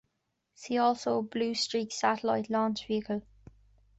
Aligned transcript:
See 0.55 0.79
also 0.79 1.21
Blue 1.21 1.53
Streak 1.53 1.91
Satellite 1.91 2.49
Launch 2.49 2.87
Vehicle. 2.87 3.21